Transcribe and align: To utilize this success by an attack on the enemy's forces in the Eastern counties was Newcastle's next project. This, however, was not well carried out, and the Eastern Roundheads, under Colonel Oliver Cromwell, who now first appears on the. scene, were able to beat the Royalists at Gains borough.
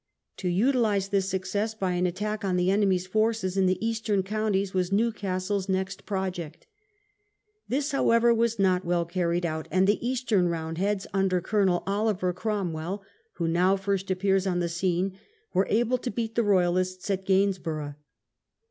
To 0.37 0.47
utilize 0.47 1.09
this 1.09 1.29
success 1.29 1.75
by 1.75 1.91
an 1.91 2.07
attack 2.07 2.43
on 2.43 2.55
the 2.57 2.71
enemy's 2.71 3.05
forces 3.05 3.55
in 3.55 3.67
the 3.67 3.77
Eastern 3.85 4.23
counties 4.23 4.73
was 4.73 4.91
Newcastle's 4.91 5.69
next 5.69 6.07
project. 6.07 6.65
This, 7.67 7.91
however, 7.91 8.33
was 8.33 8.57
not 8.57 8.83
well 8.83 9.05
carried 9.05 9.45
out, 9.45 9.67
and 9.69 9.85
the 9.85 10.03
Eastern 10.03 10.47
Roundheads, 10.47 11.05
under 11.13 11.39
Colonel 11.39 11.83
Oliver 11.85 12.33
Cromwell, 12.33 13.03
who 13.33 13.47
now 13.47 13.75
first 13.75 14.09
appears 14.09 14.47
on 14.47 14.57
the. 14.57 14.69
scene, 14.69 15.19
were 15.53 15.67
able 15.69 15.99
to 15.99 16.09
beat 16.09 16.33
the 16.33 16.41
Royalists 16.41 17.07
at 17.11 17.23
Gains 17.23 17.59
borough. 17.59 17.93